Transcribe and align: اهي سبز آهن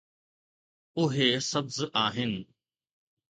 اهي 0.97 1.39
سبز 1.39 1.81
آهن 1.95 2.45